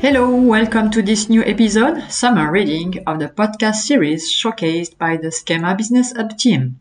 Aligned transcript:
Hello, 0.00 0.34
welcome 0.34 0.90
to 0.92 1.02
this 1.02 1.28
new 1.28 1.42
episode, 1.44 2.10
summer 2.10 2.50
reading 2.50 3.02
of 3.06 3.18
the 3.18 3.28
podcast 3.28 3.82
series 3.82 4.32
showcased 4.32 4.96
by 4.96 5.18
the 5.18 5.30
SKEMA 5.30 5.76
Business 5.76 6.12
Hub 6.16 6.38
team. 6.38 6.80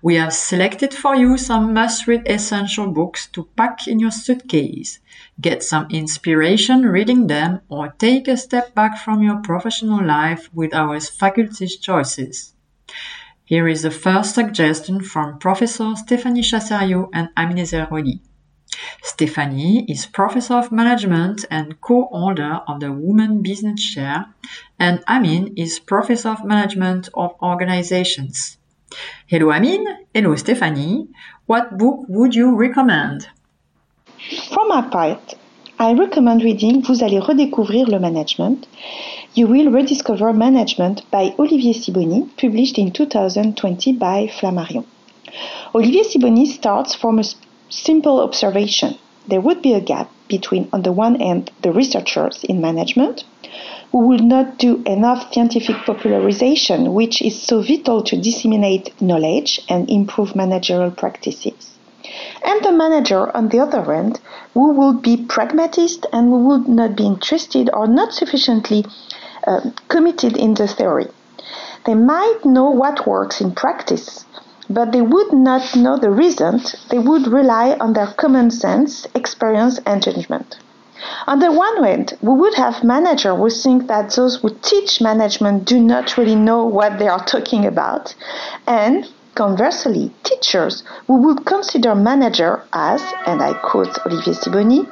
We 0.00 0.14
have 0.14 0.32
selected 0.32 0.94
for 0.94 1.14
you 1.14 1.36
some 1.36 1.74
must 1.74 2.06
read 2.06 2.26
essential 2.26 2.90
books 2.90 3.26
to 3.32 3.50
pack 3.54 3.86
in 3.86 3.98
your 3.98 4.10
suitcase. 4.10 4.98
Get 5.38 5.62
some 5.62 5.88
inspiration 5.90 6.86
reading 6.86 7.26
them 7.26 7.60
or 7.68 7.94
take 7.98 8.26
a 8.28 8.38
step 8.38 8.74
back 8.74 8.96
from 8.96 9.22
your 9.22 9.42
professional 9.42 10.02
life 10.02 10.48
with 10.54 10.72
our 10.72 10.98
faculty's 11.00 11.76
choices. 11.76 12.54
Here 13.44 13.68
is 13.68 13.82
the 13.82 13.90
first 13.90 14.34
suggestion 14.34 15.02
from 15.02 15.38
Professor 15.38 15.92
Stéphanie 16.02 16.42
Chasserio 16.42 17.10
and 17.12 17.28
Amine 17.36 17.66
Rodi. 17.90 18.20
Stephanie 19.02 19.84
is 19.88 20.06
Professor 20.06 20.54
of 20.54 20.70
Management 20.70 21.44
and 21.50 21.80
co-holder 21.80 22.60
of 22.68 22.80
the 22.80 22.92
Women 22.92 23.42
Business 23.42 23.82
Chair, 23.82 24.26
and 24.78 25.02
Amin 25.08 25.54
is 25.56 25.78
Professor 25.78 26.30
of 26.30 26.44
Management 26.44 27.08
of 27.14 27.34
Organizations. 27.42 28.58
Hello 29.26 29.50
Amin, 29.52 29.84
hello 30.14 30.34
Stephanie. 30.36 31.08
What 31.46 31.76
book 31.76 32.04
would 32.08 32.34
you 32.34 32.56
recommend? 32.56 33.28
For 34.52 34.66
my 34.66 34.82
part, 34.82 35.34
I 35.78 35.92
recommend 35.92 36.42
reading 36.42 36.82
Vous 36.82 37.02
allez 37.02 37.20
redécouvrir 37.20 37.86
le 37.88 37.98
management. 38.00 38.66
You 39.34 39.46
will 39.46 39.70
rediscover 39.70 40.32
management 40.32 41.02
by 41.10 41.34
Olivier 41.38 41.72
Sibony, 41.72 42.28
published 42.36 42.78
in 42.78 42.90
2020 42.90 43.92
by 43.92 44.26
Flammarion. 44.26 44.84
Olivier 45.74 46.02
Sibony 46.02 46.46
starts 46.46 46.94
from 46.94 47.18
a 47.18 47.24
simple 47.68 48.20
observation. 48.20 48.98
There 49.26 49.40
would 49.40 49.62
be 49.62 49.74
a 49.74 49.80
gap 49.80 50.10
between, 50.28 50.68
on 50.72 50.82
the 50.82 50.92
one 50.92 51.16
hand, 51.16 51.50
the 51.62 51.72
researchers 51.72 52.44
in 52.44 52.60
management, 52.60 53.24
who 53.92 54.06
will 54.06 54.18
not 54.18 54.58
do 54.58 54.82
enough 54.84 55.32
scientific 55.32 55.76
popularization, 55.86 56.92
which 56.92 57.22
is 57.22 57.40
so 57.40 57.62
vital 57.62 58.02
to 58.02 58.20
disseminate 58.20 59.00
knowledge 59.00 59.60
and 59.68 59.90
improve 59.90 60.36
managerial 60.36 60.90
practices. 60.90 61.78
And 62.44 62.62
the 62.64 62.72
manager, 62.72 63.34
on 63.36 63.48
the 63.48 63.60
other 63.60 63.82
hand, 63.82 64.20
who 64.54 64.72
will 64.72 64.94
be 64.94 65.16
pragmatist 65.16 66.06
and 66.12 66.28
who 66.28 66.48
would 66.48 66.68
not 66.68 66.96
be 66.96 67.06
interested 67.06 67.70
or 67.72 67.86
not 67.86 68.12
sufficiently 68.12 68.84
uh, 69.46 69.70
committed 69.88 70.36
in 70.36 70.54
the 70.54 70.68
theory. 70.68 71.08
They 71.86 71.94
might 71.94 72.44
know 72.44 72.70
what 72.70 73.06
works 73.06 73.40
in 73.40 73.52
practice, 73.52 74.24
but 74.70 74.92
they 74.92 75.00
would 75.00 75.32
not 75.32 75.74
know 75.74 75.96
the 75.96 76.10
reasons, 76.10 76.86
they 76.90 76.98
would 76.98 77.26
rely 77.26 77.76
on 77.80 77.92
their 77.92 78.08
common 78.08 78.50
sense, 78.50 79.06
experience, 79.14 79.80
and 79.86 80.02
judgment. 80.02 80.58
On 81.26 81.38
the 81.38 81.52
one 81.52 81.84
hand, 81.84 82.18
we 82.22 82.34
would 82.34 82.54
have 82.54 82.82
managers 82.82 83.36
who 83.36 83.50
think 83.50 83.86
that 83.86 84.10
those 84.10 84.36
who 84.36 84.50
teach 84.62 85.00
management 85.00 85.64
do 85.64 85.80
not 85.80 86.18
really 86.18 86.34
know 86.34 86.64
what 86.64 86.98
they 86.98 87.08
are 87.08 87.24
talking 87.24 87.64
about, 87.64 88.14
and 88.66 89.06
conversely, 89.34 90.10
teachers 90.24 90.82
who 91.06 91.18
would 91.22 91.46
consider 91.46 91.94
manager 91.94 92.62
as, 92.72 93.00
and 93.26 93.40
I 93.40 93.54
quote 93.54 93.96
Olivier 94.04 94.34
Sibony, 94.34 94.88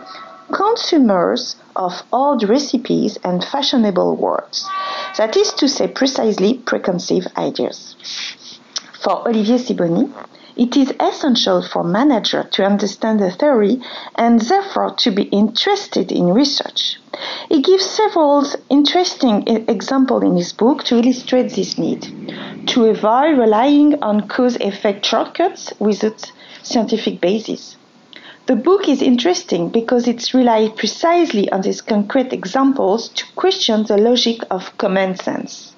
consumers 0.52 1.56
of 1.74 2.04
old 2.12 2.48
recipes 2.48 3.18
and 3.24 3.44
fashionable 3.44 4.14
words. 4.14 4.68
That 5.18 5.36
is 5.36 5.52
to 5.54 5.68
say, 5.68 5.88
precisely 5.88 6.54
preconceived 6.54 7.28
ideas. 7.36 7.96
For 9.06 9.28
Olivier 9.28 9.58
Sibony, 9.58 10.10
it 10.56 10.76
is 10.76 10.92
essential 10.98 11.62
for 11.62 11.84
manager 11.84 12.42
to 12.42 12.64
understand 12.64 13.20
the 13.20 13.30
theory 13.30 13.80
and 14.16 14.40
therefore 14.40 14.96
to 14.96 15.12
be 15.12 15.22
interested 15.42 16.10
in 16.10 16.34
research. 16.34 16.98
He 17.48 17.62
gives 17.62 17.84
several 17.84 18.44
interesting 18.68 19.46
examples 19.68 20.24
in 20.24 20.36
his 20.36 20.52
book 20.52 20.82
to 20.86 20.96
illustrate 20.96 21.52
this 21.52 21.78
need. 21.78 22.02
To 22.66 22.86
avoid 22.86 23.38
relying 23.38 24.02
on 24.02 24.26
cause-effect 24.26 25.06
shortcuts 25.06 25.72
without 25.78 26.32
scientific 26.64 27.20
basis. 27.20 27.76
The 28.46 28.56
book 28.56 28.88
is 28.88 29.02
interesting 29.02 29.68
because 29.68 30.08
it 30.08 30.34
relies 30.34 30.70
precisely 30.70 31.48
on 31.52 31.60
these 31.60 31.80
concrete 31.80 32.32
examples 32.32 33.08
to 33.10 33.24
question 33.36 33.84
the 33.84 33.98
logic 33.98 34.40
of 34.50 34.76
common 34.78 35.14
sense. 35.14 35.75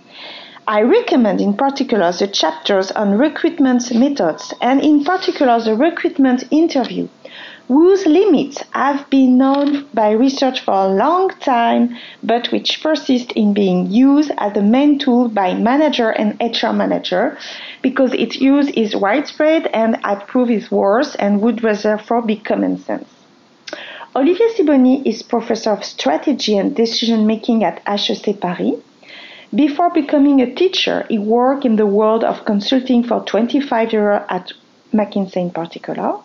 I 0.71 0.83
recommend 0.83 1.41
in 1.41 1.55
particular 1.55 2.13
the 2.13 2.29
chapters 2.29 2.91
on 2.91 3.17
recruitment 3.17 3.91
methods 3.95 4.53
and 4.61 4.83
in 4.83 5.03
particular 5.03 5.59
the 5.59 5.75
recruitment 5.75 6.45
interview, 6.51 7.09
whose 7.69 8.05
limits 8.05 8.63
have 8.73 9.09
been 9.09 9.39
known 9.39 9.87
by 9.95 10.11
research 10.11 10.61
for 10.61 10.75
a 10.75 10.89
long 10.89 11.31
time, 11.41 11.97
but 12.23 12.53
which 12.53 12.83
persist 12.83 13.33
in 13.33 13.55
being 13.55 13.91
used 13.91 14.31
as 14.37 14.53
the 14.53 14.61
main 14.61 14.99
tool 14.99 15.31
by 15.31 15.55
manager 15.55 16.11
and 16.11 16.39
HR 16.39 16.75
manager 16.75 17.39
because 17.81 18.13
its 18.13 18.37
use 18.39 18.69
is 18.73 18.95
widespread 18.95 19.69
and 19.69 19.97
approve 20.05 20.51
is 20.51 20.71
worse 20.71 21.15
and 21.15 21.41
would 21.41 21.61
therefore 21.61 22.21
be 22.21 22.37
common 22.37 22.77
sense. 22.77 23.09
Olivier 24.15 24.49
Sibony 24.51 25.03
is 25.07 25.23
professor 25.23 25.71
of 25.71 25.83
strategy 25.83 26.59
and 26.59 26.77
decision 26.77 27.27
making 27.27 27.65
at 27.65 27.81
HEC 27.89 28.39
Paris 28.39 28.83
before 29.55 29.91
becoming 29.91 30.41
a 30.41 30.55
teacher, 30.55 31.07
he 31.09 31.19
worked 31.19 31.65
in 31.65 31.77
the 31.77 31.87
world 31.87 32.23
of 32.23 32.45
consulting 32.45 33.03
for 33.03 33.25
25 33.25 33.93
years 33.93 34.23
at 34.29 34.53
McKinsey 34.93 35.37
in 35.37 35.51
particular. 35.51 36.19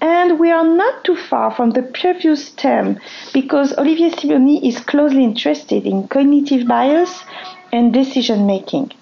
And 0.00 0.38
we 0.38 0.50
are 0.50 0.64
not 0.64 1.04
too 1.04 1.16
far 1.16 1.50
from 1.50 1.70
the 1.70 1.82
previous 1.82 2.50
term 2.50 2.98
because 3.32 3.76
Olivier 3.76 4.10
Sibony 4.10 4.62
is 4.66 4.80
closely 4.80 5.24
interested 5.24 5.86
in 5.86 6.08
cognitive 6.08 6.66
bias 6.66 7.24
and 7.72 7.92
decision 7.92 8.46
making. 8.46 8.92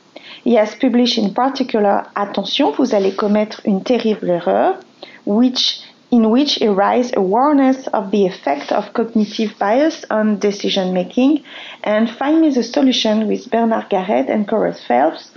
He 0.44 0.54
has 0.54 0.74
published 0.74 1.18
in 1.18 1.34
particular 1.34 2.06
Attention, 2.16 2.72
vous 2.72 2.94
allez 2.94 3.14
commettre 3.14 3.60
une 3.66 3.82
terrible 3.82 4.30
erreur, 4.30 4.78
which 5.26 5.80
in 6.10 6.30
which 6.30 6.60
arise 6.62 7.12
awareness 7.16 7.86
of 7.88 8.10
the 8.10 8.24
effect 8.26 8.72
of 8.72 8.92
cognitive 8.94 9.52
bias 9.58 10.04
on 10.10 10.38
decision 10.38 10.94
making, 10.94 11.42
and 11.84 12.10
Find 12.10 12.40
Me 12.40 12.50
the 12.50 12.62
Solution 12.62 13.28
with 13.28 13.50
Bernard 13.50 13.90
Garrette 13.90 14.30
and 14.30 14.48
Corey 14.48 14.72
Phelps 14.72 15.30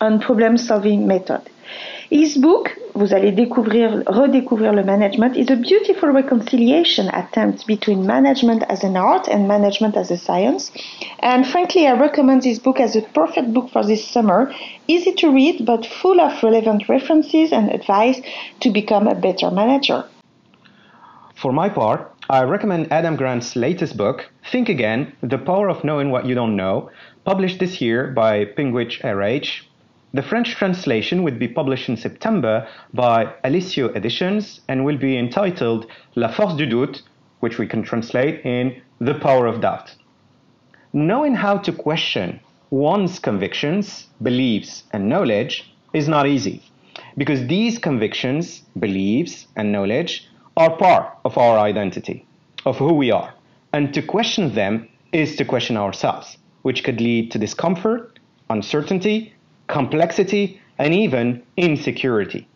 on 0.00 0.20
problem 0.20 0.56
solving 0.56 1.06
method. 1.06 1.42
His 2.10 2.36
book, 2.36 2.78
vous 2.94 3.12
allez 3.12 3.32
découvrir, 3.32 4.04
redécouvrir 4.06 4.72
le 4.72 4.84
management, 4.84 5.36
is 5.36 5.50
a 5.50 5.56
beautiful 5.56 6.10
reconciliation 6.10 7.08
attempt 7.08 7.66
between 7.66 8.06
management 8.06 8.62
as 8.68 8.84
an 8.84 8.96
art 8.96 9.26
and 9.28 9.48
management 9.48 9.96
as 9.96 10.10
a 10.10 10.16
science. 10.16 10.70
And 11.20 11.46
frankly, 11.46 11.86
I 11.86 11.98
recommend 11.98 12.42
this 12.42 12.58
book 12.58 12.78
as 12.80 12.94
a 12.94 13.02
perfect 13.02 13.52
book 13.52 13.70
for 13.70 13.84
this 13.84 14.06
summer. 14.06 14.52
Easy 14.86 15.12
to 15.14 15.30
read, 15.30 15.64
but 15.66 15.86
full 15.86 16.20
of 16.20 16.42
relevant 16.42 16.88
references 16.88 17.52
and 17.52 17.70
advice 17.70 18.20
to 18.60 18.70
become 18.70 19.08
a 19.08 19.14
better 19.14 19.50
manager. 19.50 20.04
For 21.44 21.52
my 21.52 21.68
part, 21.68 22.10
I 22.30 22.42
recommend 22.44 22.90
Adam 22.90 23.16
Grant's 23.16 23.54
latest 23.54 23.98
book, 23.98 24.30
Think 24.50 24.70
Again 24.70 25.12
The 25.20 25.36
Power 25.36 25.68
of 25.68 25.84
Knowing 25.84 26.10
What 26.10 26.24
You 26.24 26.34
Don't 26.34 26.56
Know, 26.56 26.88
published 27.26 27.58
this 27.58 27.82
year 27.82 28.06
by 28.12 28.46
Penguin 28.46 28.88
RH. 29.04 29.68
The 30.14 30.22
French 30.22 30.54
translation 30.54 31.22
will 31.22 31.36
be 31.36 31.46
published 31.46 31.90
in 31.90 31.98
September 31.98 32.66
by 32.94 33.26
Alisio 33.44 33.94
Editions 33.94 34.62
and 34.68 34.86
will 34.86 34.96
be 34.96 35.18
entitled 35.18 35.86
La 36.14 36.32
Force 36.32 36.56
du 36.56 36.64
Doute, 36.64 37.02
which 37.40 37.58
we 37.58 37.66
can 37.66 37.82
translate 37.82 38.40
in 38.46 38.80
The 38.98 39.12
Power 39.12 39.46
of 39.46 39.60
Doubt. 39.60 39.94
Knowing 40.94 41.34
how 41.34 41.58
to 41.58 41.72
question 41.72 42.40
one's 42.70 43.18
convictions, 43.18 44.06
beliefs, 44.22 44.84
and 44.94 45.10
knowledge 45.10 45.74
is 45.92 46.08
not 46.08 46.26
easy 46.26 46.62
because 47.18 47.46
these 47.48 47.78
convictions, 47.78 48.62
beliefs, 48.78 49.46
and 49.56 49.70
knowledge 49.70 50.26
are 50.56 50.76
part 50.76 51.16
of 51.24 51.36
our 51.36 51.58
identity, 51.58 52.24
of 52.64 52.76
who 52.78 52.94
we 52.94 53.10
are. 53.10 53.34
And 53.72 53.92
to 53.94 54.02
question 54.02 54.54
them 54.54 54.88
is 55.12 55.36
to 55.36 55.44
question 55.44 55.76
ourselves, 55.76 56.38
which 56.62 56.84
could 56.84 57.00
lead 57.00 57.30
to 57.32 57.38
discomfort, 57.38 58.18
uncertainty, 58.50 59.32
complexity, 59.66 60.60
and 60.78 60.94
even 60.94 61.42
insecurity. 61.56 62.46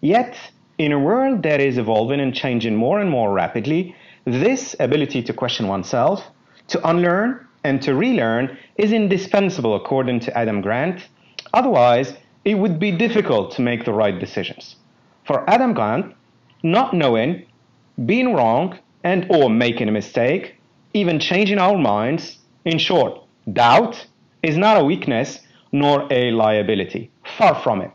Yet, 0.00 0.36
in 0.78 0.92
a 0.92 0.98
world 0.98 1.42
that 1.42 1.60
is 1.60 1.78
evolving 1.78 2.20
and 2.20 2.34
changing 2.34 2.74
more 2.74 3.00
and 3.00 3.10
more 3.10 3.32
rapidly, 3.32 3.94
this 4.24 4.74
ability 4.80 5.22
to 5.24 5.32
question 5.32 5.68
oneself, 5.68 6.24
to 6.68 6.88
unlearn, 6.88 7.46
and 7.64 7.80
to 7.82 7.94
relearn 7.94 8.56
is 8.76 8.92
indispensable 8.92 9.76
according 9.76 10.20
to 10.20 10.36
Adam 10.36 10.60
Grant. 10.60 11.08
Otherwise, 11.52 12.14
it 12.44 12.54
would 12.54 12.78
be 12.78 12.90
difficult 12.90 13.52
to 13.52 13.62
make 13.62 13.84
the 13.84 13.92
right 13.92 14.18
decisions. 14.18 14.76
For 15.24 15.48
Adam 15.48 15.74
Grant, 15.74 16.14
not 16.62 16.94
knowing, 16.94 17.46
being 18.06 18.34
wrong, 18.34 18.78
and 19.04 19.26
or 19.28 19.50
making 19.50 19.88
a 19.88 19.92
mistake, 19.92 20.56
even 20.94 21.18
changing 21.18 21.58
our 21.58 21.76
minds, 21.76 22.38
in 22.64 22.78
short, 22.78 23.20
doubt 23.52 24.06
is 24.42 24.56
not 24.56 24.80
a 24.80 24.84
weakness 24.84 25.40
nor 25.72 26.06
a 26.12 26.30
liability. 26.30 27.10
Far 27.36 27.54
from 27.54 27.80
it. 27.80 27.90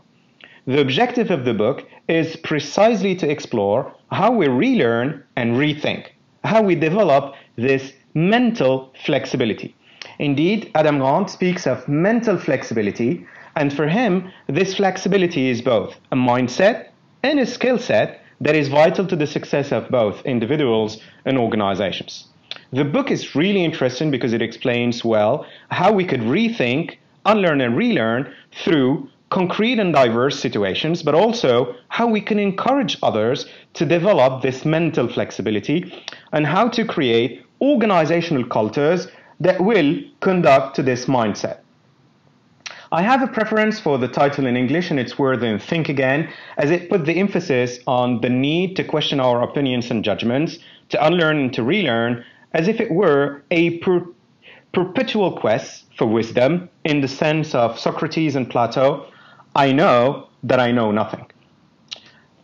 The 0.66 0.81
objective 0.81 1.31
of 1.31 1.46
the 1.46 1.54
book 1.54 1.88
is 2.10 2.36
precisely 2.38 3.16
to 3.16 3.30
explore 3.30 3.94
how 4.12 4.31
we 4.31 4.48
relearn 4.48 5.24
and 5.36 5.56
rethink, 5.56 6.08
how 6.44 6.62
we 6.62 6.75
develop 6.75 7.36
this 7.56 7.94
mental 8.13 8.94
flexibility. 9.06 9.75
Indeed, 10.20 10.72
Adam 10.75 11.00
Grant 11.00 11.30
speaks 11.30 11.68
of 11.68 11.88
mental 11.88 12.38
flexibility, 12.38 13.25
and 13.56 13.72
for 13.72 13.88
him, 13.88 14.31
this 14.48 14.75
flexibility 14.75 15.50
is 15.50 15.62
both 15.62 15.96
a 16.12 16.16
mindset 16.16 16.88
and 17.24 17.40
a 17.40 17.46
skill 17.46 17.78
set 17.78 18.22
that 18.42 18.56
is 18.56 18.68
vital 18.68 19.06
to 19.07 19.16
the 19.16 19.28
success 19.28 19.72
of 19.72 19.89
both 19.89 20.25
individuals 20.25 21.00
and 21.25 21.38
organizations. 21.38 22.28
The 22.72 22.86
book 22.86 23.12
is 23.12 23.36
really 23.36 23.63
interesting 23.63 24.12
because 24.12 24.34
it 24.34 24.42
explains 24.42 25.04
well 25.04 25.45
how 25.69 25.92
we 25.92 26.06
could 26.06 26.22
rethink, 26.22 26.98
unlearn, 27.25 27.62
and 27.62 27.78
relearn 27.78 28.34
through 28.63 29.10
concrete 29.30 29.80
and 29.80 29.94
diverse 29.94 30.39
situations, 30.39 31.04
but 31.04 31.16
also 31.16 31.75
how 31.89 32.07
we 32.07 32.22
can 32.22 32.39
encourage 32.39 32.98
others 33.04 33.45
to 33.74 33.86
develop 33.86 34.42
this 34.42 34.66
mental 34.66 35.07
flexibility 35.07 35.94
and 36.31 36.45
how 36.45 36.68
to 36.69 36.86
create 36.86 37.44
organizational 37.62 38.45
cultures 38.45 39.07
that 39.39 39.60
will 39.60 40.00
conduct 40.22 40.75
to 40.75 40.84
this 40.84 41.06
mindset. 41.06 41.60
I 42.92 43.01
have 43.01 43.22
a 43.22 43.28
preference 43.28 43.81
for 43.81 43.98
the 43.98 44.07
title 44.07 44.45
in 44.45 44.56
English, 44.56 44.92
and 44.92 45.00
it's 45.00 45.19
worth 45.19 45.44
in 45.44 45.60
Think 45.60 45.89
Again, 45.89 46.30
as 46.57 46.72
it 46.72 46.89
put 46.89 47.06
the 47.06 47.19
emphasis 47.19 47.80
on 47.86 48.22
the 48.22 48.30
need 48.30 48.78
to 48.78 48.84
question 48.86 49.19
our 49.19 49.42
opinions 49.42 49.92
and 49.92 50.06
judgments, 50.06 50.60
to 50.89 51.06
unlearn 51.06 51.38
and 51.38 51.54
to 51.54 51.63
relearn, 51.63 52.24
as 52.54 52.69
if 52.69 52.80
it 52.80 52.89
were 52.89 53.44
a 53.51 53.78
per- 53.80 54.07
perpetual 54.72 55.34
quest 55.34 55.84
for 55.98 56.06
wisdom 56.06 56.69
in 56.86 57.01
the 57.01 57.10
sense 57.10 57.54
of 57.54 57.78
Socrates 57.78 58.38
and 58.38 58.50
Plato 58.50 59.06
I 59.54 59.74
know 59.74 60.28
that 60.44 60.60
I 60.60 60.72
know 60.72 60.92
nothing. 60.92 61.25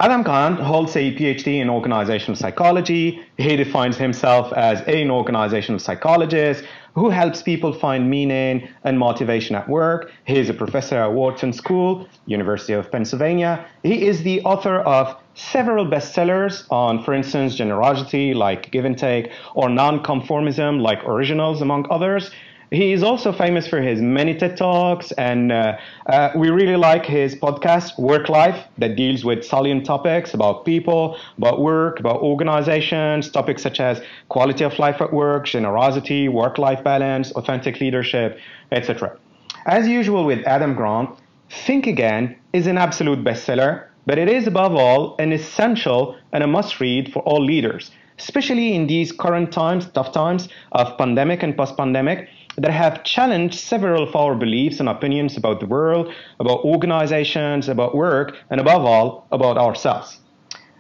Adam 0.04 0.22
Grant 0.22 0.60
holds 0.60 0.98
a 0.98 1.16
PhD 1.16 1.62
in 1.62 1.70
organizational 1.70 2.36
psychology. 2.36 3.24
He 3.38 3.56
defines 3.56 3.96
himself 3.96 4.52
as 4.52 4.82
an 4.82 5.10
organizational 5.10 5.80
psychologist 5.80 6.66
who 6.94 7.10
helps 7.10 7.42
people 7.42 7.72
find 7.72 8.10
meaning 8.10 8.68
and 8.84 9.00
motivation 9.00 9.56
at 9.56 9.70
work. 9.70 10.12
He 10.26 10.38
is 10.38 10.50
a 10.50 10.54
professor 10.54 10.98
at 10.98 11.14
Wharton 11.14 11.54
School, 11.54 12.06
University 12.26 12.74
of 12.74 12.92
Pennsylvania. 12.92 13.66
He 13.82 14.06
is 14.06 14.24
the 14.24 14.42
author 14.42 14.80
of 14.82 15.16
several 15.36 15.86
bestsellers 15.86 16.70
on, 16.70 17.02
for 17.02 17.14
instance, 17.14 17.56
generosity, 17.56 18.34
like 18.34 18.72
Give 18.72 18.84
and 18.84 18.98
Take, 18.98 19.32
or 19.56 19.70
nonconformism, 19.70 20.82
like 20.82 21.02
Originals, 21.06 21.62
among 21.62 21.90
others. 21.90 22.30
He 22.74 22.92
is 22.92 23.04
also 23.04 23.32
famous 23.32 23.68
for 23.68 23.80
his 23.80 24.02
many 24.02 24.34
TED 24.34 24.58
Talks, 24.58 25.12
and 25.12 25.52
uh, 25.52 25.78
uh, 26.08 26.32
we 26.36 26.50
really 26.50 26.76
like 26.76 27.06
his 27.06 27.36
podcast, 27.36 28.00
Work 28.00 28.30
Life, 28.30 28.66
that 28.80 28.96
deals 28.96 29.24
with 29.24 29.46
salient 29.46 29.86
topics 29.86 30.34
about 30.34 30.66
people, 30.66 31.16
about 31.38 31.62
work, 31.62 32.00
about 32.00 32.22
organizations, 32.22 33.30
topics 33.30 33.62
such 33.62 33.80
as 33.80 34.02
quality 34.30 34.64
of 34.64 34.80
life 34.80 35.02
at 35.02 35.14
work, 35.14 35.46
generosity, 35.46 36.28
work 36.30 36.58
life 36.58 36.84
balance, 36.84 37.32
authentic 37.34 37.80
leadership, 37.80 38.40
etc. 38.72 39.20
As 39.68 39.88
usual 39.88 40.26
with 40.26 40.44
Adam 40.48 40.74
Grant, 40.74 41.12
Think 41.52 41.86
Again 41.86 42.36
is 42.54 42.66
an 42.66 42.80
absolute 42.80 43.24
bestseller, 43.24 43.86
but 44.08 44.18
it 44.18 44.28
is 44.28 44.48
above 44.48 44.74
all 44.74 45.16
an 45.20 45.32
essential 45.32 46.18
and 46.32 46.44
a 46.44 46.48
must 46.48 46.80
read 46.80 47.14
for 47.14 47.22
all 47.22 47.46
leaders, 47.46 47.92
especially 48.18 48.74
in 48.74 48.88
these 48.88 49.12
current 49.12 49.52
times, 49.52 49.86
tough 49.92 50.12
times 50.12 50.50
of 50.72 50.98
pandemic 50.98 51.44
and 51.44 51.56
post 51.56 51.78
pandemic 51.78 52.30
that 52.58 52.72
have 52.72 53.04
challenged 53.04 53.60
several 53.60 54.04
of 54.04 54.16
our 54.16 54.36
beliefs 54.36 54.80
and 54.80 54.88
opinions 54.88 55.38
about 55.38 55.60
the 55.60 55.66
world, 55.66 56.14
about 56.40 56.64
organizations, 56.64 57.68
about 57.68 57.96
work, 57.96 58.38
and 58.50 58.60
above 58.62 58.86
all, 58.86 59.28
about 59.32 59.58
ourselves. 59.58 60.20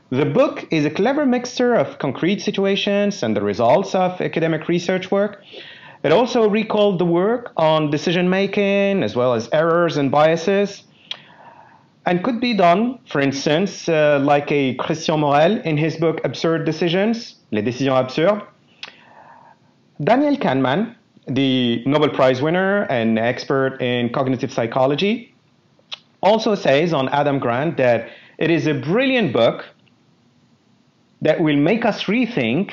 The 0.10 0.26
book 0.26 0.68
is 0.70 0.86
a 0.86 0.92
clever 0.92 1.26
mixture 1.26 1.74
of 1.74 1.98
concrete 1.98 2.42
situations 2.42 3.24
and 3.24 3.36
the 3.36 3.42
results 3.42 3.96
of 3.96 4.22
academic 4.22 4.68
research 4.68 5.10
work. 5.10 5.44
It 6.04 6.12
also 6.12 6.48
recalled 6.48 7.00
the 7.00 7.06
work 7.06 7.52
on 7.58 7.90
decision 7.90 8.30
making 8.30 9.02
as 9.02 9.16
well 9.16 9.34
as 9.34 9.50
errors 9.52 9.98
and 9.98 10.12
biases 10.12 10.84
and 12.06 12.24
could 12.24 12.42
be 12.42 12.54
done, 12.54 13.00
for 13.06 13.22
instance, 13.22 13.88
uh, 13.88 14.20
like 14.22 14.52
a 14.52 14.76
Christian 14.76 15.22
Morel 15.22 15.62
in 15.62 15.78
his 15.78 15.96
book 15.96 16.20
Absurd 16.24 16.66
Decisions, 16.66 17.36
Les 17.52 17.62
Décisions 17.62 17.98
Absurdes. 17.98 18.46
Daniel 20.04 20.36
Kahneman 20.36 20.96
the 21.28 21.84
Nobel 21.86 22.10
Prize 22.10 22.42
winner 22.42 22.84
and 22.84 23.18
expert 23.18 23.82
in 23.82 24.12
cognitive 24.12 24.52
psychology, 24.52 25.34
also 26.22 26.56
says 26.56 26.94
on 26.94 27.10
Adam 27.10 27.40
Grant 27.40 27.78
that 27.78 28.10
it 28.38 28.50
is 28.50 28.68
a 28.68 28.74
brilliant 28.74 29.34
book 29.34 29.66
that 31.22 31.40
will 31.40 31.58
make 31.58 31.86
us 31.86 32.04
rethink 32.04 32.72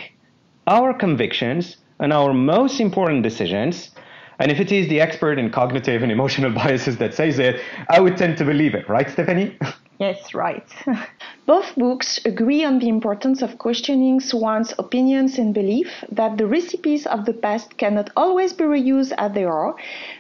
our 0.67 0.93
convictions 0.93 1.77
and 1.99 2.13
our 2.13 2.33
most 2.33 2.81
important 2.81 3.23
decisions. 3.23 3.91
And 4.41 4.51
if 4.51 4.59
it 4.59 4.73
is 4.73 4.89
the 4.89 5.03
expert 5.03 5.39
in 5.39 5.51
cognitive 5.51 6.03
and 6.03 6.11
emotional 6.11 6.51
biases 6.63 6.97
that 6.97 7.15
says 7.15 7.39
it, 7.39 7.61
I 7.91 8.01
would 8.01 8.17
tend 8.17 8.39
to 8.39 8.45
believe 8.45 8.75
it, 8.75 8.89
right, 8.89 9.09
Stephanie? 9.09 9.57
Yes, 10.01 10.33
right. 10.33 10.67
Both 11.47 11.77
books 11.77 12.19
agree 12.25 12.65
on 12.65 12.79
the 12.79 12.89
importance 12.89 13.43
of 13.43 13.59
questioning 13.59 14.19
one's 14.33 14.73
opinions 14.79 15.37
and 15.37 15.53
belief, 15.53 16.03
that 16.11 16.39
the 16.39 16.47
recipes 16.47 17.05
of 17.05 17.27
the 17.27 17.35
past 17.35 17.77
cannot 17.77 18.09
always 18.17 18.55
be 18.55 18.65
reused 18.65 19.13
as 19.19 19.33
they 19.35 19.45
are, 19.45 19.77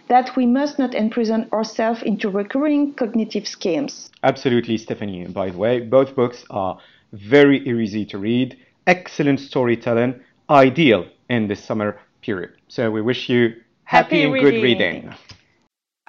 that 0.08 0.37
we 0.37 0.44
must 0.44 0.78
not 0.78 0.94
imprison 0.94 1.49
ourselves 1.55 2.02
into 2.02 2.28
recurring 2.28 2.93
cognitive 2.93 3.49
schemes. 3.49 4.11
Absolutely, 4.22 4.76
Stephanie. 4.76 5.26
By 5.28 5.49
the 5.49 5.56
way, 5.56 5.81
both 5.81 6.14
books 6.14 6.44
are 6.50 6.76
very 7.14 7.67
easy 7.67 8.05
to 8.05 8.19
read, 8.19 8.58
excellent 8.87 9.40
storytelling, 9.40 10.20
ideal 10.50 11.06
in 11.31 11.49
this 11.49 11.64
summer 11.64 11.99
period. 12.20 12.50
So 12.69 12.90
we 12.90 13.00
wish 13.00 13.31
you 13.31 13.55
happy, 13.90 14.22
happy 14.22 14.22
and 14.22 14.32
reading. 14.32 14.50
good 14.50 14.62
reading. 14.62 15.14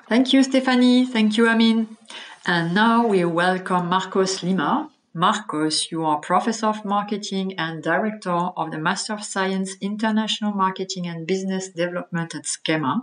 Thank 0.08 0.34
you, 0.34 0.44
Stephanie. 0.44 1.06
Thank 1.06 1.38
you, 1.38 1.48
Amin. 1.48 1.98
And 2.46 2.76
now 2.76 3.08
we 3.08 3.26
welcome 3.26 3.88
Marcos 3.88 4.44
Lima. 4.44 4.92
Marcos, 5.14 5.92
you 5.92 6.06
are 6.06 6.20
Professor 6.20 6.68
of 6.68 6.86
Marketing 6.86 7.58
and 7.58 7.82
Director 7.82 8.38
of 8.56 8.72
the 8.72 8.78
Master 8.78 9.14
of 9.14 9.24
Science 9.24 9.72
International 9.82 10.54
Marketing 10.54 11.08
and 11.08 11.26
Business 11.26 11.70
Development 11.70 12.34
at 12.36 12.46
SKEMA. 12.46 13.02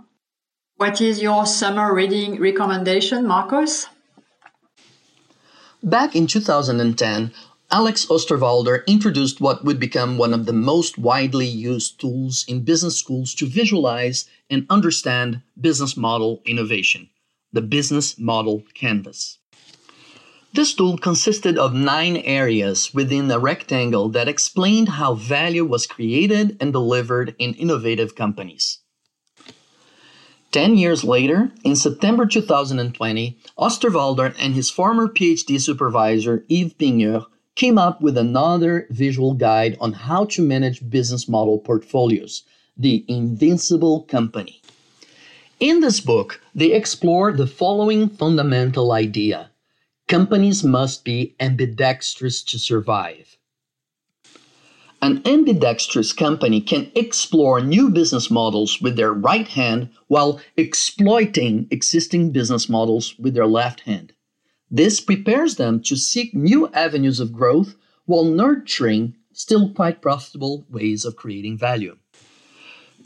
What 0.77 1.01
is 1.01 1.21
your 1.21 1.45
summer 1.45 1.93
reading 1.93 2.39
recommendation, 2.39 3.27
Marcos? 3.27 3.87
Back 5.83 6.15
in 6.15 6.25
2010, 6.25 7.31
Alex 7.69 8.05
Osterwalder 8.07 8.85
introduced 8.87 9.39
what 9.41 9.63
would 9.63 9.79
become 9.79 10.17
one 10.17 10.33
of 10.33 10.45
the 10.47 10.53
most 10.53 10.97
widely 10.97 11.45
used 11.45 11.99
tools 11.99 12.43
in 12.47 12.63
business 12.63 12.97
schools 12.97 13.35
to 13.35 13.45
visualize 13.45 14.25
and 14.49 14.65
understand 14.69 15.41
business 15.59 15.95
model 15.95 16.41
innovation 16.45 17.09
the 17.51 17.61
Business 17.61 18.19
Model 18.19 18.63
Canvas. 18.75 19.39
This 20.53 20.73
tool 20.73 20.97
consisted 20.97 21.57
of 21.57 21.73
nine 21.73 22.17
areas 22.17 22.93
within 22.93 23.29
a 23.31 23.39
rectangle 23.39 24.09
that 24.09 24.27
explained 24.27 24.89
how 24.89 25.15
value 25.15 25.65
was 25.65 25.87
created 25.87 26.57
and 26.59 26.71
delivered 26.71 27.35
in 27.39 27.53
innovative 27.55 28.15
companies. 28.15 28.79
Ten 30.51 30.75
years 30.75 31.03
later, 31.03 31.51
in 31.63 31.75
September 31.75 32.25
2020, 32.25 33.37
Osterwalder 33.57 34.35
and 34.39 34.55
his 34.55 34.71
former 34.71 35.07
PhD 35.07 35.61
supervisor, 35.61 36.43
Yves 36.49 36.73
Pigneur, 36.73 37.25
came 37.53 37.77
up 37.77 38.01
with 38.01 38.17
another 38.17 38.87
visual 38.89 39.33
guide 39.35 39.77
on 39.79 39.93
how 39.93 40.25
to 40.25 40.41
manage 40.41 40.89
business 40.89 41.27
model 41.29 41.59
portfolios, 41.59 42.43
the 42.79 43.03
Invincible 43.09 44.03
Company. 44.03 44.61
In 45.59 45.81
this 45.81 45.99
book, 45.99 46.41
they 46.55 46.71
explore 46.71 47.33
the 47.33 47.45
following 47.45 48.07
fundamental 48.07 48.93
idea 48.93 49.51
companies 50.07 50.63
must 50.63 51.05
be 51.05 51.35
ambidextrous 51.39 52.41
to 52.41 52.57
survive. 52.57 53.37
An 55.01 55.21
ambidextrous 55.23 56.11
company 56.11 56.59
can 56.59 56.91
explore 56.95 57.61
new 57.61 57.89
business 57.89 58.31
models 58.31 58.81
with 58.81 58.95
their 58.95 59.13
right 59.13 59.47
hand 59.47 59.89
while 60.07 60.41
exploiting 60.57 61.67
existing 61.69 62.31
business 62.31 62.67
models 62.67 63.17
with 63.19 63.33
their 63.35 63.45
left 63.45 63.81
hand. 63.81 64.13
This 64.71 64.99
prepares 64.99 65.55
them 65.55 65.81
to 65.83 65.95
seek 65.95 66.33
new 66.33 66.67
avenues 66.69 67.19
of 67.19 67.31
growth 67.31 67.75
while 68.05 68.25
nurturing 68.25 69.15
still 69.31 69.69
quite 69.69 70.01
profitable 70.01 70.65
ways 70.69 71.05
of 71.05 71.15
creating 71.15 71.57
value. 71.57 71.97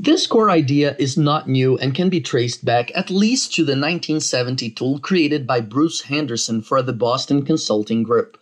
This 0.04 0.28
core 0.28 0.50
idea 0.50 0.98
is 1.00 1.18
not 1.18 1.48
new 1.48 1.78
and 1.78 1.96
can 1.96 2.10
be 2.10 2.20
traced 2.20 2.66
back 2.66 2.92
at 2.94 3.10
least 3.10 3.54
to 3.54 3.62
the 3.64 3.72
1970 3.72 4.72
tool 4.72 5.00
created 5.00 5.48
by 5.48 5.62
Bruce 5.62 6.02
Henderson 6.02 6.62
for 6.62 6.82
the 6.82 6.92
Boston 6.92 7.46
Consulting 7.46 8.04
Group. 8.04 8.38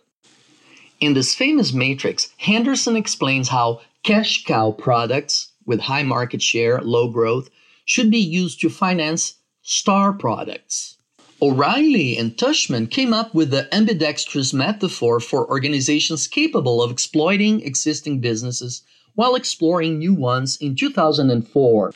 In 0.98 1.14
this 1.14 1.36
famous 1.36 1.72
matrix, 1.72 2.30
Henderson 2.38 2.96
explains 2.96 3.46
how 3.46 3.80
cash 4.02 4.44
cow 4.44 4.72
products 4.72 5.52
with 5.64 5.82
high 5.82 6.02
market 6.02 6.42
share, 6.42 6.80
low 6.80 7.06
growth, 7.06 7.48
should 7.84 8.10
be 8.10 8.18
used 8.18 8.60
to 8.62 8.68
finance 8.68 9.34
star 9.62 10.12
products. 10.12 10.96
O'Reilly 11.40 12.18
and 12.18 12.36
Tushman 12.36 12.90
came 12.90 13.14
up 13.14 13.36
with 13.36 13.52
the 13.52 13.72
ambidextrous 13.72 14.52
metaphor 14.52 15.20
for 15.20 15.48
organizations 15.48 16.26
capable 16.26 16.82
of 16.82 16.90
exploiting 16.90 17.60
existing 17.60 18.18
businesses 18.18 18.82
while 19.14 19.34
exploring 19.34 19.98
new 19.98 20.14
ones 20.14 20.56
in 20.56 20.74
2004. 20.74 21.92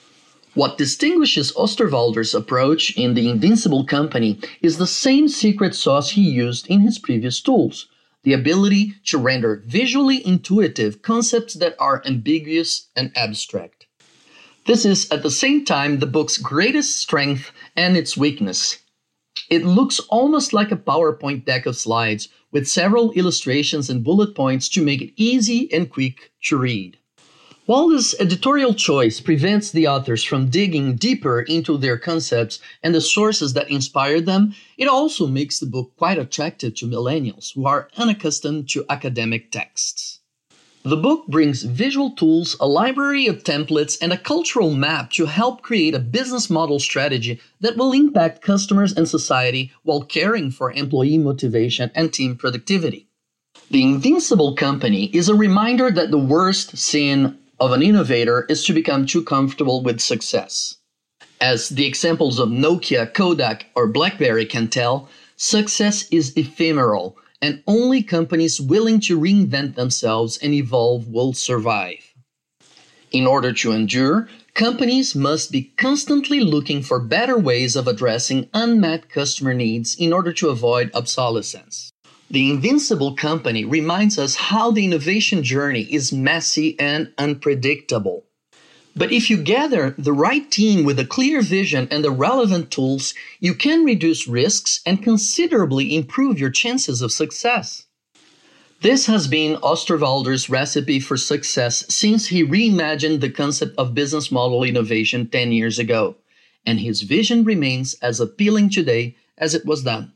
What 0.55 0.79
distinguishes 0.79 1.53
Osterwalder's 1.53 2.35
approach 2.35 2.97
in 2.97 3.15
The 3.15 3.29
Invincible 3.29 3.85
Company 3.85 4.39
is 4.63 4.79
the 4.79 4.87
same 4.87 5.29
secret 5.29 5.75
sauce 5.75 6.11
he 6.11 6.23
used 6.23 6.67
in 6.69 6.81
his 6.81 6.99
previous 6.99 7.41
tools 7.41 7.89
the 8.27 8.33
ability 8.33 8.93
to 9.05 9.19
render 9.19 9.63
visually 9.67 10.27
intuitive 10.27 11.01
concepts 11.01 11.55
that 11.55 11.77
are 11.79 12.03
ambiguous 12.05 12.89
and 12.97 13.17
abstract. 13.17 13.87
This 14.67 14.85
is 14.85 15.09
at 15.13 15.23
the 15.23 15.31
same 15.31 15.65
time 15.65 16.01
the 16.01 16.07
book's 16.07 16.37
greatest 16.37 16.99
strength 16.99 17.53
and 17.77 17.97
its 17.97 18.17
weakness. 18.17 18.79
It 19.49 19.65
looks 19.65 20.01
almost 20.09 20.53
like 20.53 20.73
a 20.73 20.77
PowerPoint 20.77 21.45
deck 21.45 21.67
of 21.67 21.77
slides 21.77 22.29
with 22.51 22.67
several 22.67 23.13
illustrations 23.13 23.89
and 23.89 24.03
bullet 24.03 24.35
points 24.35 24.69
to 24.71 24.83
make 24.83 25.03
it 25.03 25.13
easy 25.15 25.73
and 25.73 25.89
quick 25.89 26.33
to 26.47 26.57
read. 26.57 26.99
While 27.67 27.89
this 27.89 28.15
editorial 28.21 28.75
choice 28.75 29.21
prevents 29.21 29.73
the 29.73 29.89
authors 29.89 30.23
from 30.23 30.51
digging 30.51 30.95
deeper 30.95 31.41
into 31.41 31.77
their 31.77 31.99
concepts 31.99 32.61
and 32.81 32.95
the 32.95 33.01
sources 33.01 33.55
that 33.55 33.69
inspired 33.69 34.25
them, 34.25 34.55
it 34.79 34.87
also 34.87 35.27
makes 35.27 35.59
the 35.59 35.67
book 35.67 35.91
quite 35.97 36.17
attractive 36.17 36.77
to 36.77 36.87
millennials 36.87 37.55
who 37.55 37.67
are 37.67 37.89
unaccustomed 37.97 38.69
to 38.69 38.85
academic 38.89 39.51
texts. 39.51 40.21
The 40.85 40.97
book 40.97 41.27
brings 41.27 41.65
visual 41.65 42.13
tools, 42.13 42.57
a 42.61 42.69
library 42.69 43.27
of 43.27 43.43
templates, 43.43 43.99
and 44.01 44.13
a 44.13 44.19
cultural 44.19 44.73
map 44.73 45.11
to 45.15 45.27
help 45.27 45.63
create 45.63 45.97
a 45.97 45.99
business 45.99 46.49
model 46.49 46.79
strategy 46.79 47.41
that 47.61 47.77
will 47.77 47.91
impact 47.93 48.43
customers 48.43 48.93
and 48.93 49.09
society 49.09 49.73
while 49.83 50.03
caring 50.03 50.53
for 50.53 50.71
employee 50.71 51.19
motivation 51.19 51.91
and 51.97 52.13
team 52.13 52.37
productivity. 52.37 53.09
The 53.73 53.83
Invincible 53.83 54.55
Company 54.55 55.07
is 55.07 55.29
a 55.29 55.35
reminder 55.35 55.91
that 55.91 56.13
the 56.13 56.19
worst 56.19 56.77
sin 56.77 57.37
of 57.59 57.73
an 57.73 57.83
innovator 57.83 58.47
is 58.49 58.65
to 58.65 58.73
become 58.73 59.07
too 59.07 59.23
comfortable 59.23 59.83
with 59.83 60.01
success. 60.01 60.77
As 61.41 61.71
the 61.71 61.87
examples 61.87 62.39
of 62.39 62.49
Nokia, 62.49 63.13
Kodak, 63.13 63.67
or 63.75 63.87
Blackberry 63.87 64.47
can 64.47 64.69
tell, 64.69 65.09
success 65.37 66.09
is 66.11 66.37
ephemeral, 66.37 67.17
and 67.43 67.63
only 67.67 68.03
companies 68.03 68.61
willing 68.61 69.01
to 69.01 69.19
reinvent 69.19 69.75
themselves 69.75 70.39
and 70.39 70.55
evolve 70.55 71.09
will 71.09 71.33
survive. 71.33 72.15
In 73.13 73.27
order 73.27 73.53
to 73.53 73.73
endure, 73.73 74.29
companies 74.55 75.15
must 75.15 75.53
be 75.53 75.73
constantly 75.77 76.41
looking 76.41 76.83
for 76.83 76.99
better 76.99 77.39
ways 77.39 77.77
of 77.77 77.87
addressing 77.87 78.49
unmet 78.53 79.09
customer 79.09 79.55
needs 79.55 79.95
in 79.95 80.13
order 80.13 80.33
to 80.33 80.49
avoid 80.49 80.91
obsolescence. 80.95 81.91
The 82.29 82.51
Invincible 82.51 83.15
Company 83.15 83.65
reminds 83.65 84.19
us 84.19 84.35
how 84.35 84.73
the 84.73 84.85
innovation 84.85 85.45
journey 85.45 85.83
is 85.83 86.13
messy 86.13 86.79
and 86.81 87.13
unpredictable. 87.19 88.25
But 88.97 89.13
if 89.13 89.31
you 89.31 89.37
gather 89.37 89.95
the 89.97 90.13
right 90.13 90.51
team 90.51 90.85
with 90.85 90.99
a 90.99 91.05
clear 91.05 91.41
vision 91.41 91.87
and 91.89 92.03
the 92.03 92.11
relevant 92.11 92.73
tools, 92.73 93.15
you 93.39 93.55
can 93.55 93.85
reduce 93.85 94.27
risks 94.27 94.81
and 94.85 95.03
considerably 95.03 95.95
improve 95.95 96.41
your 96.41 96.51
chances 96.51 97.01
of 97.01 97.13
success. 97.13 97.85
This 98.81 99.07
has 99.07 99.29
been 99.29 99.57
Osterwalder's 99.63 100.51
recipe 100.51 100.99
for 100.99 101.17
success 101.17 101.85
since 101.95 102.27
he 102.27 102.45
reimagined 102.45 103.21
the 103.21 103.31
concept 103.31 103.77
of 103.79 103.95
business 103.95 104.33
model 104.33 104.65
innovation 104.65 105.29
10 105.29 105.53
years 105.53 105.79
ago, 105.79 106.17
and 106.65 106.81
his 106.81 107.03
vision 107.03 107.45
remains 107.45 107.95
as 108.03 108.19
appealing 108.19 108.71
today 108.71 109.15
as 109.39 109.55
it 109.55 109.65
was 109.65 109.85
then. 109.85 110.13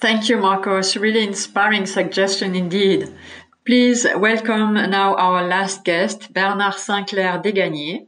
Thank 0.00 0.28
you, 0.28 0.36
Marcos. 0.38 0.96
Really 0.96 1.24
inspiring 1.24 1.84
suggestion 1.84 2.54
indeed. 2.54 3.12
Please 3.66 4.06
welcome 4.16 4.74
now 4.74 5.16
our 5.16 5.44
last 5.44 5.84
guest, 5.84 6.32
Bernard 6.32 6.74
Sinclair 6.74 7.42
Desgagnés. 7.42 8.06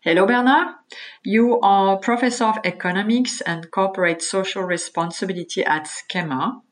Hello, 0.00 0.24
Bernard. 0.24 0.76
You 1.22 1.60
are 1.60 1.98
Professor 1.98 2.44
of 2.44 2.58
Economics 2.64 3.42
and 3.42 3.70
Corporate 3.70 4.22
Social 4.22 4.62
Responsibility 4.62 5.62
at 5.62 5.86
SKEMA. 5.86 6.62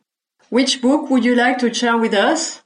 Which 0.49 0.80
book 0.80 1.11
would 1.11 1.26
you 1.26 1.35
like 1.35 1.59
to 1.59 1.73
share 1.73 1.99
with 1.99 2.14
us? 2.14 2.63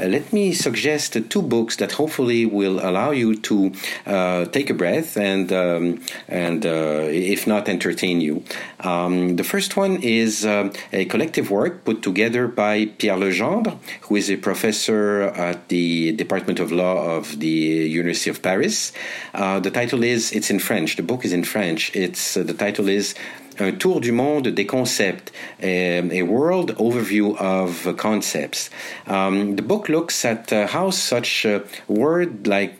Uh, 0.00 0.06
let 0.06 0.32
me 0.32 0.52
suggest 0.52 1.16
two 1.30 1.42
books 1.42 1.76
that 1.76 1.92
hopefully 1.92 2.46
will 2.46 2.80
allow 2.80 3.10
you 3.10 3.34
to 3.36 3.72
uh, 4.06 4.44
take 4.46 4.70
a 4.70 4.74
breath 4.74 5.16
and 5.16 5.52
um, 5.52 6.00
and 6.28 6.64
uh, 6.66 7.06
if 7.08 7.46
not 7.46 7.68
entertain 7.68 8.20
you. 8.20 8.42
Um, 8.80 9.36
the 9.36 9.44
first 9.44 9.76
one 9.76 10.02
is 10.02 10.44
uh, 10.44 10.72
a 10.92 11.04
collective 11.06 11.50
work 11.50 11.84
put 11.84 12.02
together 12.02 12.48
by 12.48 12.86
Pierre 12.98 13.16
Legendre, 13.16 13.78
who 14.02 14.16
is 14.16 14.30
a 14.30 14.36
professor 14.36 15.22
at 15.22 15.68
the 15.68 16.12
Department 16.12 16.60
of 16.60 16.72
Law 16.72 17.16
of 17.16 17.38
the 17.40 17.48
University 17.48 18.30
of 18.30 18.42
Paris. 18.42 18.92
Uh, 19.34 19.60
the 19.60 19.70
title 19.70 20.02
is 20.02 20.32
it's 20.32 20.50
in 20.50 20.58
French. 20.58 20.96
The 20.96 21.02
book 21.02 21.24
is 21.24 21.32
in 21.32 21.44
French. 21.44 21.94
It's 21.94 22.36
uh, 22.36 22.42
the 22.42 22.54
title 22.54 22.88
is 22.88 23.14
un 23.58 23.72
tour 23.72 24.00
du 24.00 24.12
monde 24.12 24.48
des 24.48 24.64
concepts, 24.64 25.32
a 25.62 26.22
world 26.22 26.74
overview 26.76 27.36
of 27.36 27.96
concepts. 27.96 28.70
Um, 29.06 29.56
the 29.56 29.62
book 29.62 29.88
looks 29.88 30.24
at 30.24 30.52
uh, 30.52 30.66
how 30.66 30.90
such 30.90 31.44
a 31.44 31.62
word 31.88 32.46
like 32.46 32.74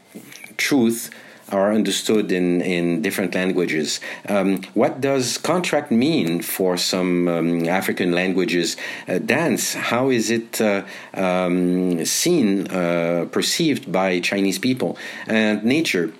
truth 0.57 1.11
are 1.53 1.73
understood 1.73 2.33
in, 2.33 2.61
in 2.61 3.03
different 3.03 3.35
languages. 3.35 4.01
Um, 4.29 4.63
what 4.75 5.01
does 5.01 5.39
contract 5.39 5.91
mean 5.91 6.43
for 6.43 6.77
some 6.77 7.29
um, 7.29 7.69
African 7.69 8.13
languages? 8.13 8.77
Uh, 9.07 9.19
dance, 9.19 9.75
how 9.75 10.11
is 10.11 10.31
it 10.31 10.61
uh, 10.61 10.85
um, 11.15 12.05
seen, 12.05 12.67
uh, 12.69 13.27
perceived 13.31 13.93
by 13.93 14.21
Chinese 14.21 14.59
people? 14.59 14.99
And 15.29 15.63
nature, 15.63 16.13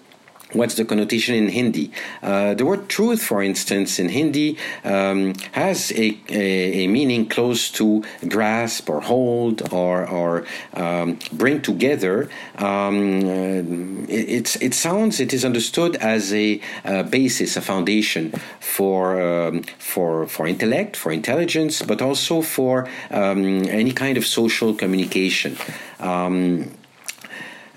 what's 0.53 0.75
the 0.75 0.85
connotation 0.85 1.35
in 1.35 1.49
Hindi? 1.49 1.91
Uh, 2.23 2.55
the 2.55 2.65
word 2.65 2.89
truth, 2.89 3.23
for 3.23 3.43
instance, 3.43 3.99
in 3.99 4.09
Hindi 4.09 4.57
um, 4.85 5.35
has 5.53 5.91
a, 5.93 6.17
a, 6.29 6.85
a, 6.85 6.87
meaning 6.87 7.29
close 7.29 7.71
to 7.73 8.05
grasp 8.29 8.89
or 8.89 9.01
hold 9.01 9.73
or, 9.73 10.09
or 10.09 10.47
um, 10.75 11.19
bring 11.33 11.63
together. 11.63 12.29
Um, 12.57 13.25
uh, 13.25 14.07
it, 14.09 14.61
it 14.63 14.75
sounds, 14.75 15.21
it 15.21 15.33
is 15.33 15.45
understood 15.45 15.97
as 15.97 16.33
a, 16.33 16.61
a 16.85 17.03
basis, 17.03 17.57
a 17.57 17.61
foundation 17.61 18.33
for, 18.61 19.21
um, 19.21 19.63
for, 19.79 20.27
for 20.27 20.47
intellect, 20.47 20.97
for 20.97 21.13
intelligence, 21.13 21.83
but 21.83 22.01
also 22.01 22.43
for 22.43 22.89
um, 23.11 23.65
any 23.69 23.93
kind 23.93 24.17
of 24.17 24.25
social 24.25 24.75
communication. 24.75 25.57
Um, 25.99 26.71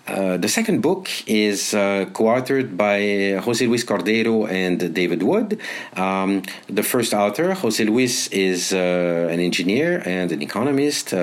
uh, 0.09 0.37
the 0.37 0.47
second 0.47 0.81
book 0.81 1.07
is 1.27 1.73
uh, 1.73 2.05
co-authored 2.13 2.75
by 2.75 3.39
Jose 3.43 3.65
Luis 3.65 3.83
Cordeiro 3.83 4.49
and 4.49 4.93
David 4.93 5.21
Wood. 5.23 5.59
Um, 5.95 6.43
the 6.67 6.83
first 6.83 7.13
author, 7.13 7.53
Jose 7.53 7.83
Luis, 7.83 8.27
is 8.27 8.73
uh, 8.73 9.29
an 9.31 9.39
engineer 9.39 10.01
and 10.05 10.31
an 10.31 10.41
economist. 10.41 11.13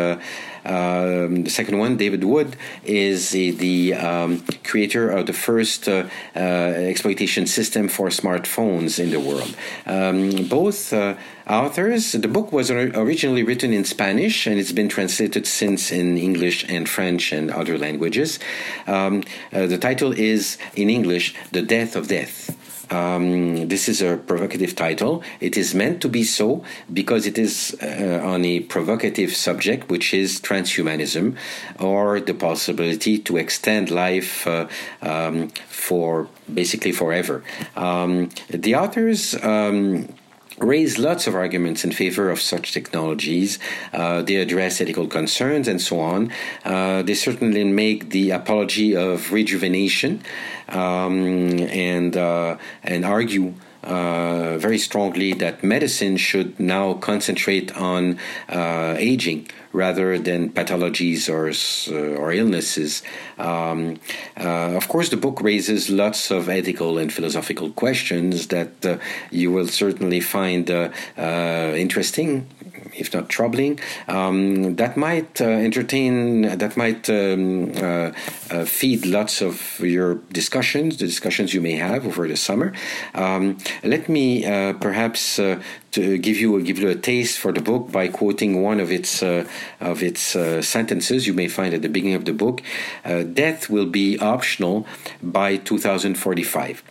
Um, 0.66 1.44
the 1.44 1.50
second 1.50 1.78
one, 1.78 1.96
David 1.96 2.24
Wood, 2.24 2.56
is 2.84 3.30
the, 3.30 3.52
the 3.52 3.94
um, 3.94 4.44
creator 4.64 5.08
of 5.10 5.26
the 5.26 5.32
first 5.32 5.88
uh, 5.88 6.08
uh, 6.34 6.38
exploitation 6.38 7.46
system 7.46 7.88
for 7.88 8.08
smartphones 8.08 8.98
in 8.98 9.10
the 9.10 9.20
world. 9.20 9.54
Um, 9.86 10.48
both 10.48 10.92
uh, 10.92 11.14
authors, 11.48 12.12
the 12.12 12.28
book 12.28 12.52
was 12.52 12.70
originally 12.70 13.44
written 13.44 13.72
in 13.72 13.84
Spanish 13.84 14.46
and 14.46 14.58
it's 14.58 14.72
been 14.72 14.88
translated 14.88 15.46
since 15.46 15.92
in 15.92 16.18
English 16.18 16.64
and 16.68 16.88
French 16.88 17.32
and 17.32 17.50
other 17.50 17.78
languages. 17.78 18.40
Um, 18.86 19.22
uh, 19.52 19.66
the 19.66 19.78
title 19.78 20.12
is 20.12 20.58
in 20.74 20.90
English, 20.90 21.34
The 21.52 21.62
Death 21.62 21.94
of 21.94 22.08
Death. 22.08 22.65
Um, 22.90 23.68
this 23.68 23.88
is 23.88 24.02
a 24.02 24.16
provocative 24.16 24.74
title. 24.74 25.22
It 25.40 25.56
is 25.56 25.74
meant 25.74 26.00
to 26.02 26.08
be 26.08 26.24
so 26.24 26.62
because 26.92 27.26
it 27.26 27.38
is 27.38 27.76
uh, 27.82 28.20
on 28.24 28.44
a 28.44 28.60
provocative 28.60 29.34
subject, 29.34 29.88
which 29.90 30.14
is 30.14 30.40
transhumanism, 30.40 31.36
or 31.80 32.20
the 32.20 32.34
possibility 32.34 33.18
to 33.18 33.36
extend 33.36 33.90
life 33.90 34.46
uh, 34.46 34.68
um, 35.02 35.48
for 35.68 36.28
basically 36.52 36.92
forever. 36.92 37.42
Um, 37.74 38.30
the 38.50 38.74
authors 38.76 39.34
um, 39.42 40.08
raise 40.58 40.98
lots 40.98 41.26
of 41.26 41.34
arguments 41.34 41.84
in 41.84 41.92
favor 41.92 42.30
of 42.30 42.40
such 42.40 42.72
technologies. 42.72 43.58
Uh, 43.92 44.22
they 44.22 44.36
address 44.36 44.80
ethical 44.80 45.06
concerns 45.06 45.68
and 45.68 45.80
so 45.80 46.00
on. 46.00 46.32
Uh, 46.64 47.02
they 47.02 47.14
certainly 47.14 47.64
make 47.64 48.10
the 48.10 48.30
apology 48.30 48.96
of 48.96 49.32
rejuvenation 49.32 50.22
um, 50.68 51.58
and 51.68 52.16
uh, 52.16 52.56
and 52.82 53.04
argue. 53.04 53.54
Uh, 53.86 54.58
very 54.58 54.78
strongly 54.78 55.32
that 55.32 55.62
medicine 55.62 56.16
should 56.16 56.58
now 56.58 56.94
concentrate 56.94 57.70
on 57.76 58.18
uh, 58.48 58.96
aging 58.98 59.46
rather 59.72 60.18
than 60.18 60.50
pathologies 60.50 61.28
or 61.30 61.46
uh, 61.94 62.20
or 62.20 62.32
illnesses. 62.32 63.04
Um, 63.38 64.00
uh, 64.36 64.74
of 64.74 64.88
course, 64.88 65.10
the 65.10 65.16
book 65.16 65.40
raises 65.40 65.88
lots 65.88 66.32
of 66.32 66.48
ethical 66.48 66.98
and 66.98 67.12
philosophical 67.12 67.70
questions 67.70 68.48
that 68.48 68.84
uh, 68.84 68.98
you 69.30 69.52
will 69.52 69.68
certainly 69.68 70.20
find 70.20 70.68
interesting 71.16 72.48
if 72.96 73.12
not 73.14 73.28
troubling, 73.28 73.78
um, 74.08 74.76
that 74.76 74.96
might 74.96 75.40
uh, 75.40 75.44
entertain, 75.44 76.42
that 76.42 76.76
might 76.76 77.08
um, 77.10 77.72
uh, 77.76 78.12
uh, 78.50 78.64
feed 78.64 79.06
lots 79.06 79.40
of 79.40 79.78
your 79.80 80.16
discussions, 80.32 80.96
the 80.96 81.06
discussions 81.06 81.54
you 81.54 81.60
may 81.60 81.72
have 81.72 82.06
over 82.06 82.26
the 82.26 82.36
summer. 82.36 82.72
Um, 83.14 83.58
let 83.82 84.08
me 84.08 84.44
uh, 84.44 84.74
perhaps 84.74 85.38
uh, 85.38 85.60
to 85.92 86.18
give 86.18 86.36
you 86.38 86.60
give 86.62 86.78
you 86.78 86.88
a 86.88 86.94
taste 86.94 87.38
for 87.38 87.52
the 87.52 87.60
book 87.60 87.90
by 87.90 88.08
quoting 88.08 88.62
one 88.62 88.80
of 88.80 88.90
its 88.90 89.22
uh, 89.22 89.46
of 89.80 90.02
its 90.02 90.36
sentences 90.66 91.26
you 91.26 91.32
may 91.32 91.48
find 91.48 91.72
at 91.74 91.82
the 91.82 91.88
beginning 91.88 92.16
of 92.16 92.24
the 92.24 92.32
book. 92.32 92.62
Death 93.04 93.70
will 93.70 93.86
be 93.86 94.18
optional 94.18 94.86
by 95.22 95.56
2045. 95.56 96.82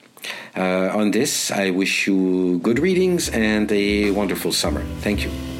Uh, 0.55 0.89
on 0.93 1.11
this, 1.11 1.51
I 1.51 1.69
wish 1.71 2.07
you 2.07 2.59
good 2.59 2.79
readings 2.79 3.29
and 3.29 3.71
a 3.71 4.11
wonderful 4.11 4.51
summer. 4.51 4.83
Thank 5.01 5.23
you. 5.23 5.54